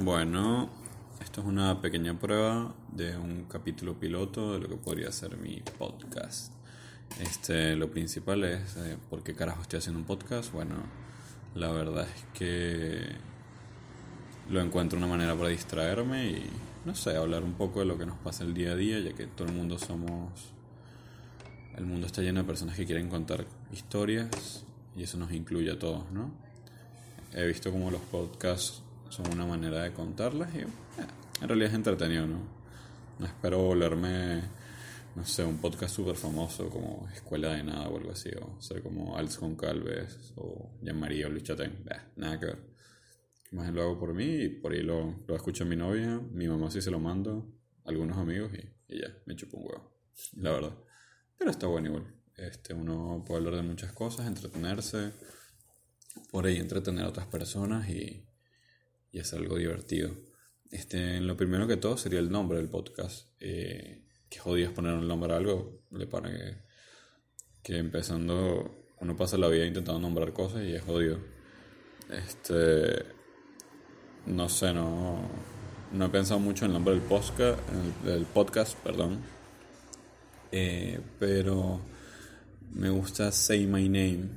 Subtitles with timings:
[0.00, 0.70] Bueno,
[1.20, 5.60] esto es una pequeña prueba de un capítulo piloto de lo que podría ser mi
[5.76, 6.52] podcast.
[7.18, 10.52] Este, lo principal es eh, por qué carajo estoy haciendo un podcast.
[10.52, 10.76] Bueno,
[11.56, 13.00] la verdad es que
[14.48, 16.50] lo encuentro una manera para distraerme y
[16.84, 19.14] no sé, hablar un poco de lo que nos pasa el día a día, ya
[19.14, 20.30] que todo el mundo somos
[21.76, 24.64] el mundo está lleno de personas que quieren contar historias
[24.96, 26.30] y eso nos incluye a todos, ¿no?
[27.34, 30.66] He visto como los podcasts son una manera de contarlas y eh,
[31.40, 32.40] en realidad es entretenido, ¿no?
[33.18, 34.42] No espero volverme,
[35.16, 38.82] no sé, un podcast súper famoso como Escuela de Nada o algo así, o ser
[38.82, 41.84] como Alex Calves o Jean-Marie o Luis Chatén,
[42.16, 42.58] nada que ver.
[43.50, 46.70] Más lo hago por mí y por ahí lo, lo escucha mi novia, mi mamá
[46.70, 47.50] sí se lo mando,
[47.84, 49.92] algunos amigos y, y ya, me chupo un huevo,
[50.36, 50.76] la verdad.
[51.38, 52.14] Pero está bueno igual.
[52.36, 55.12] Este, uno puede hablar de muchas cosas, entretenerse,
[56.30, 58.24] por ahí entretener a otras personas y,
[59.12, 60.10] y hacer algo divertido.
[60.70, 63.28] Este, lo primero que todo sería el nombre del podcast.
[63.40, 66.58] Eh, que jodías poner un nombre a algo, le para que,
[67.62, 71.18] que empezando uno pasa la vida intentando nombrar cosas y es jodido.
[72.10, 73.04] Este,
[74.26, 75.20] no sé, no,
[75.92, 77.60] no he pensado mucho en el nombre del podcast,
[78.04, 79.20] del podcast, perdón.
[80.50, 81.80] Eh, pero
[82.72, 84.28] me gusta Say My Name.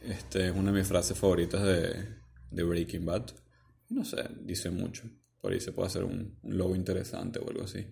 [0.00, 2.08] Este es una de mis frases favoritas de,
[2.50, 3.43] de Breaking Bad.
[3.90, 5.04] No sé, dice mucho.
[5.40, 7.86] Por ahí se puede hacer un, logo interesante o algo así.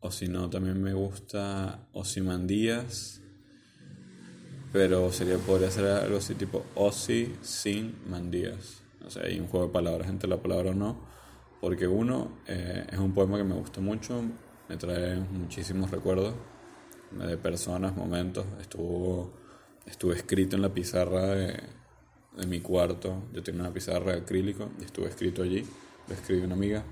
[0.00, 3.20] O si no, también me gusta Osimandías.
[4.72, 8.82] Pero sería, podría ser algo así tipo Osi sin Mandías.
[9.04, 11.06] O sea, hay un juego de palabras entre la palabra o no.
[11.60, 14.22] Porque uno, eh, es un poema que me gusta mucho.
[14.68, 16.34] Me trae muchísimos recuerdos
[17.10, 18.46] de personas, momentos.
[18.60, 19.32] Estuvo,
[19.86, 21.60] estuvo escrito en la pizarra de,
[22.36, 23.28] de mi cuarto.
[23.32, 25.64] Yo tenía una pizarra de acrílico y estuve escrito allí.
[26.08, 26.84] Lo escribí una amiga.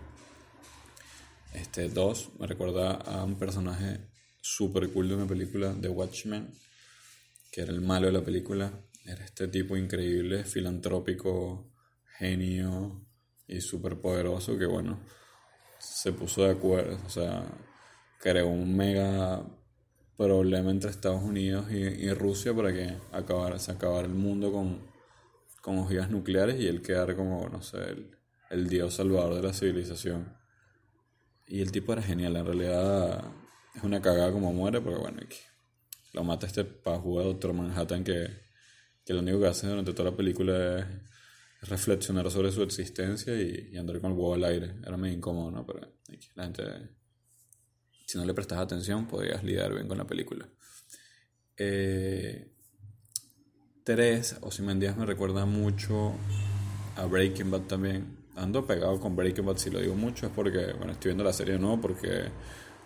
[1.52, 4.00] Este, dos, me recuerda a un personaje
[4.40, 6.52] súper cool de una película, The Watchmen,
[7.52, 8.72] que era el malo de la película.
[9.04, 11.70] Era este tipo increíble, filantrópico,
[12.18, 13.06] genio
[13.46, 15.00] y súper poderoso que, bueno,
[15.78, 17.44] se puso de acuerdo, o sea,
[18.18, 19.44] creó un mega
[20.16, 24.93] problema entre Estados Unidos y, Rusia para que acabara, se acabara el mundo con,
[25.64, 27.78] con ojivas nucleares y él quedara como, no sé,
[28.50, 30.36] el, dios salvador de la civilización.
[31.46, 33.32] Y el tipo era genial, en realidad
[33.74, 35.22] es una cagada como muere, pero bueno,
[36.12, 38.28] lo mata este pajú de Doctor Manhattan que,
[39.06, 40.86] que lo único que hace durante toda la película es
[41.62, 44.74] reflexionar sobre su existencia y, andar con el huevo al aire.
[44.82, 45.64] Era medio incómodo, ¿no?
[45.64, 45.80] Pero
[46.34, 46.62] la gente,
[48.06, 50.46] si no le prestas atención, podrías lidiar bien con la película.
[51.56, 52.53] Eh,
[53.84, 54.36] Tres,
[54.76, 56.14] Díaz me recuerda mucho
[56.96, 58.16] a Breaking Bad también.
[58.34, 61.34] Ando pegado con Breaking Bad, si lo digo mucho, es porque, bueno, estoy viendo la
[61.34, 62.30] serie no, porque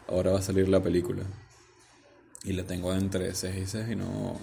[0.08, 1.22] ahora va a salir la película.
[2.42, 4.40] Y la tengo entre 6 y 6 y no.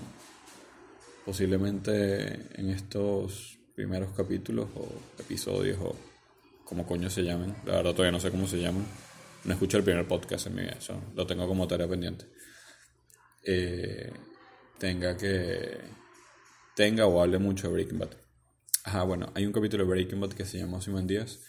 [1.25, 4.87] Posiblemente en estos primeros capítulos o
[5.19, 5.93] episodios o
[6.63, 7.53] como coño se llamen.
[7.65, 8.85] La verdad todavía no sé cómo se llaman.
[9.43, 12.27] No escuché el primer podcast en mi vida, eso lo tengo como tarea pendiente.
[13.43, 14.09] Eh,
[14.79, 16.04] tenga que
[16.75, 18.09] tenga o hable mucho de Breaking Bad.
[18.83, 21.39] Ajá, bueno, hay un capítulo de Breaking Bad que se llama Díaz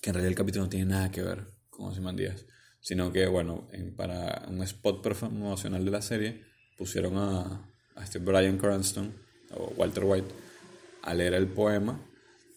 [0.00, 2.44] que en realidad el capítulo no tiene nada que ver con Díaz
[2.80, 6.42] sino que, bueno, para un spot promocional de la serie
[6.76, 7.68] pusieron a,
[8.02, 9.14] este Brian Cranston
[9.54, 10.34] o Walter White
[11.02, 12.00] a leer el poema.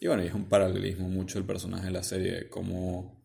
[0.00, 3.24] Y bueno, es un paralelismo mucho el personaje de la serie, cómo,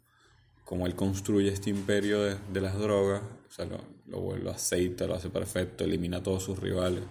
[0.63, 5.07] cómo él construye este imperio de, de las drogas, o sea, lo, lo, lo aceita,
[5.07, 7.01] lo hace perfecto, elimina a todos sus rivales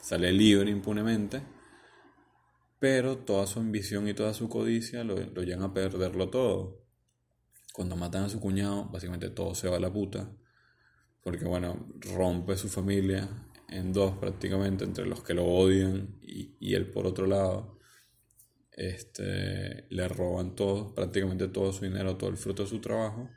[0.00, 1.42] sale libre impunemente,
[2.78, 6.84] pero toda su ambición y toda su codicia lo, lo llevan a perderlo todo.
[7.72, 10.30] Cuando matan a su cuñado, básicamente todo se va a la puta,
[11.22, 13.28] porque bueno, rompe su familia
[13.68, 17.76] en dos prácticamente, entre los que lo odian y, y él por otro lado.
[18.72, 23.30] Este, le roban todo, prácticamente todo su dinero, todo el fruto de su trabajo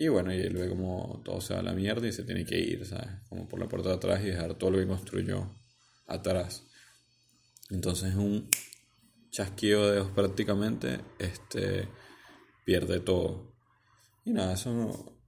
[0.00, 2.44] y bueno, y él ve como todo se va a la mierda y se tiene
[2.44, 3.08] que ir, ¿sabes?
[3.28, 5.58] Como por la puerta de atrás y dejar todo lo que construyó
[6.06, 6.62] atrás.
[7.68, 8.48] Entonces un
[9.32, 11.88] chasquido de dedos prácticamente, este,
[12.64, 13.56] pierde todo.
[14.24, 15.18] Y nada, eso no...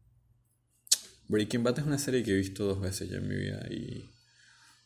[1.26, 4.08] Breaking Bad es una serie que he visto dos veces ya en mi vida y,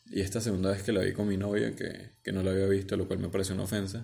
[0.07, 2.65] y esta segunda vez que la vi con mi novia, que, que no la había
[2.65, 4.03] visto, lo cual me pareció una ofensa,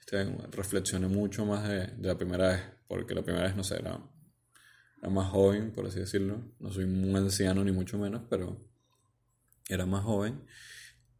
[0.00, 3.74] este, reflexioné mucho más de, de la primera vez, porque la primera vez no sé,
[3.74, 4.00] era
[5.00, 6.42] era más joven, por así decirlo.
[6.58, 8.56] No soy muy anciano ni mucho menos, pero
[9.68, 10.44] era más joven.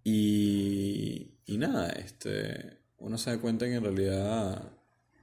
[0.05, 4.73] Y, y nada, este, uno se da cuenta que en realidad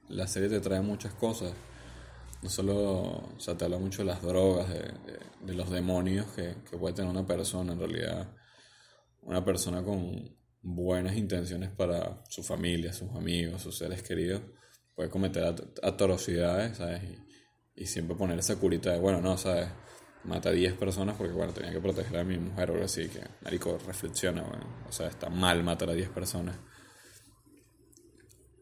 [0.10, 1.54] la serie te trae muchas cosas.
[2.42, 4.94] No solo, o sea, te habla mucho de las drogas, de,
[5.42, 7.74] de, los demonios que, que puede tener una persona.
[7.74, 8.36] En realidad,
[9.22, 14.42] una persona con buenas intenciones para su familia, sus amigos, sus seres queridos,
[14.96, 15.44] puede cometer
[15.82, 17.04] atrocidades, ¿sabes?
[17.04, 17.27] Y,
[17.78, 19.68] y siempre poner esa curita de, bueno, no, ¿sabes?
[20.24, 23.08] mata a 10 personas porque, bueno, tenía que proteger a mi mujer o algo así,
[23.08, 26.56] que, marico, reflexiona, bueno, o sea, está mal matar a 10 personas.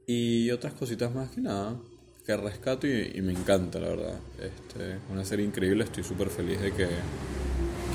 [0.05, 1.79] Y otras cositas más que nada,
[2.25, 4.19] que rescato y, me encanta, la verdad.
[4.39, 6.87] Este, una serie increíble, estoy súper feliz de que,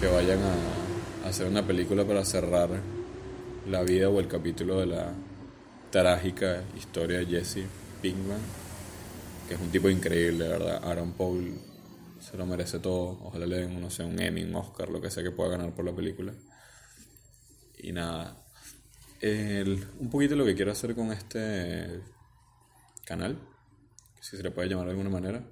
[0.00, 2.70] que vayan a, a hacer una película para cerrar
[3.68, 5.12] la vida o el capítulo de la
[5.90, 7.66] trágica historia de Jesse
[8.02, 8.40] Pinkman,
[9.50, 10.80] que es un tipo increíble, verdad.
[10.84, 11.52] Aaron Paul
[12.20, 13.18] se lo merece todo.
[13.24, 15.74] Ojalá le den, no sé, un Emmy, un Oscar, lo que sea que pueda ganar
[15.74, 16.32] por la película.
[17.76, 18.46] Y nada.
[19.98, 22.00] un poquito lo que quiero hacer con este
[23.04, 23.40] canal,
[24.20, 25.42] si se le puede llamar de alguna manera,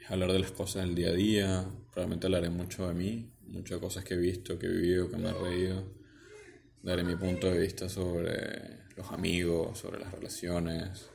[0.00, 1.66] es hablar de las cosas del día a día.
[1.90, 5.30] Probablemente hablaré mucho de mí, muchas cosas que he visto, que he vivido, que me
[5.30, 5.82] he reído.
[6.84, 11.11] Daré mi punto de vista sobre los amigos, sobre las relaciones.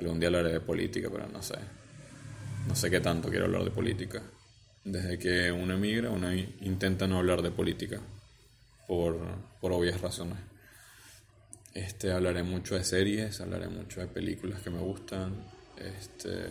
[0.00, 1.56] Algún día hablaré de política, pero no sé.
[2.66, 4.22] No sé qué tanto quiero hablar de política.
[4.84, 8.00] Desde que uno emigra, uno intenta no hablar de política,
[8.88, 9.18] por,
[9.60, 10.38] por obvias razones.
[11.74, 15.44] Este, hablaré mucho de series, hablaré mucho de películas que me gustan.
[15.76, 16.50] Este,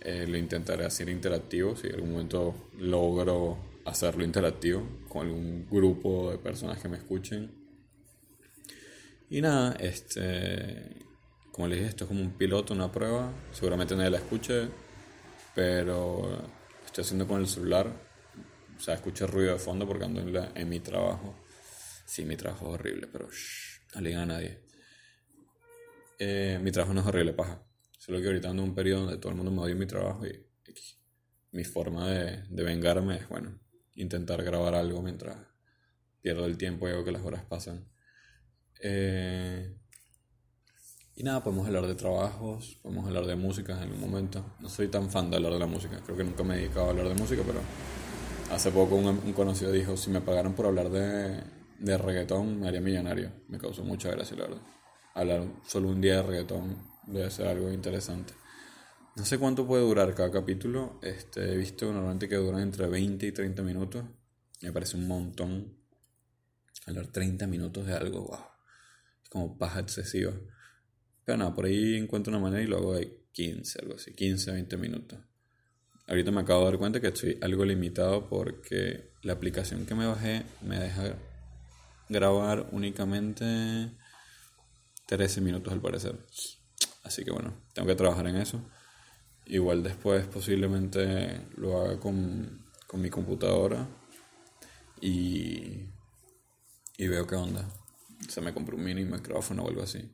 [0.00, 6.30] eh, lo intentaré hacer interactivo, si en algún momento logro hacerlo interactivo con algún grupo
[6.30, 7.50] de personas que me escuchen.
[9.28, 11.05] Y nada, este,
[11.56, 13.32] como les dije, esto es como un piloto, una prueba.
[13.50, 14.68] Seguramente nadie la escuche,
[15.54, 16.46] pero
[16.84, 17.90] estoy haciendo con el celular.
[18.76, 21.34] O sea, escucho ruido de fondo porque ando en, en mi trabajo.
[22.04, 24.60] Sí, mi trabajo es horrible, pero shh, no le digan a nadie.
[26.18, 27.62] Eh, mi trabajo no es horrible, paja.
[27.98, 30.26] Solo que ahorita ando en un periodo donde todo el mundo me odia mi trabajo
[30.26, 30.46] y,
[31.52, 33.58] mi forma de, de, vengarme es, bueno,
[33.94, 35.38] intentar grabar algo mientras
[36.20, 37.88] pierdo el tiempo y hago que las horas pasan.
[38.82, 39.74] Eh,
[41.16, 44.44] y nada, podemos hablar de trabajos, podemos hablar de música en algún momento.
[44.60, 46.86] No soy tan fan de hablar de la música, creo que nunca me he dedicado
[46.86, 47.60] a hablar de música, pero
[48.50, 51.42] hace poco un, conocido dijo, si me pagaran por hablar de,
[51.78, 53.32] de reggaetón, me haría millonario.
[53.48, 54.62] Me causó mucha gracia, la verdad.
[55.14, 56.76] Hablar solo un día de reggaetón
[57.06, 58.34] debe ser algo interesante.
[59.16, 61.00] No sé cuánto puede durar cada capítulo.
[61.02, 64.04] Este, he visto normalmente que duran entre 20 y 30 minutos.
[64.60, 65.78] Me parece un montón.
[66.86, 68.40] Hablar 30 minutos de algo, wow.
[69.22, 70.32] Es como paja excesiva.
[71.26, 74.76] Pero nada, por ahí encuentro una manera y luego de 15, algo así, 15, 20
[74.76, 75.18] minutos.
[76.06, 80.06] Ahorita me acabo de dar cuenta que estoy algo limitado porque la aplicación que me
[80.06, 81.16] bajé me deja
[82.08, 83.90] grabar únicamente
[85.06, 86.16] 13 minutos al parecer.
[87.02, 88.62] Así que bueno, tengo que trabajar en eso.
[89.46, 93.84] Igual después posiblemente lo haga con, con mi computadora
[95.00, 95.88] y,
[96.96, 97.68] y veo qué onda.
[98.28, 100.08] Se me compró un mini micrófono o algo así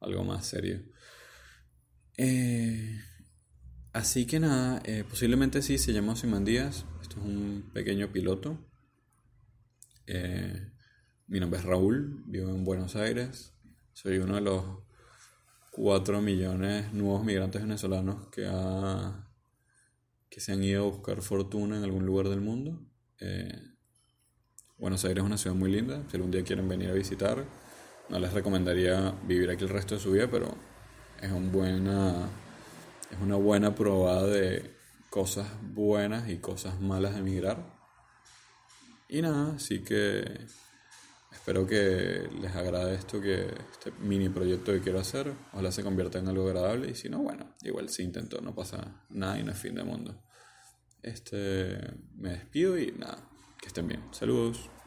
[0.00, 0.82] algo más serio.
[2.16, 3.00] Eh,
[3.92, 6.84] así que nada, eh, posiblemente sí se llama Simán Díaz.
[7.02, 8.58] Esto es un pequeño piloto.
[10.06, 10.72] Eh,
[11.26, 13.54] mi nombre es Raúl, vivo en Buenos Aires.
[13.92, 14.64] Soy uno de los
[15.72, 19.30] 4 millones nuevos migrantes venezolanos que, ha,
[20.30, 22.84] que se han ido a buscar fortuna en algún lugar del mundo.
[24.78, 26.04] Buenos Aires es una ciudad muy linda.
[26.08, 27.44] Si algún día quieren venir a visitar,
[28.08, 30.54] no les recomendaría vivir aquí el resto de su vida, pero
[31.20, 32.28] es, un buena,
[33.10, 34.74] es una buena probada de
[35.10, 37.78] cosas buenas y cosas malas de emigrar.
[39.08, 40.46] Y nada, así que
[41.32, 46.18] espero que les agrade esto, que este mini proyecto que quiero hacer, ojalá se convierta
[46.18, 49.52] en algo agradable y si no, bueno, igual si intento, no pasa nada y no
[49.52, 50.22] es fin del mundo.
[51.02, 51.78] Este,
[52.16, 53.28] me despido y nada,
[53.60, 54.02] que estén bien.
[54.12, 54.77] Saludos.